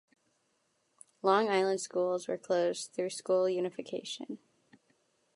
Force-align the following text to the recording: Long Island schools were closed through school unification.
Long 1.21 1.47
Island 1.47 1.79
schools 1.79 2.27
were 2.27 2.35
closed 2.39 2.91
through 2.91 3.11
school 3.11 3.47
unification. 3.47 4.39